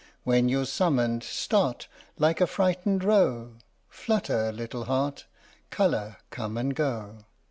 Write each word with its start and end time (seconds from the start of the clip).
When 0.23 0.49
you're 0.49 0.65
summoned, 0.65 1.21
start 1.23 1.87
Like 2.17 2.41
a 2.41 2.47
frightened 2.47 3.03
roe, 3.03 3.57
Flutter, 3.87 4.51
little 4.51 4.85
heart, 4.85 5.25
Colour 5.69 6.17
come 6.31 6.57
and 6.57 6.73
go 6.75 7.19